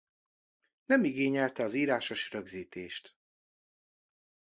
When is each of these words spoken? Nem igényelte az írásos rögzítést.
Nem 0.85 1.03
igényelte 1.03 1.63
az 1.63 1.73
írásos 1.73 2.31
rögzítést. 2.31 3.15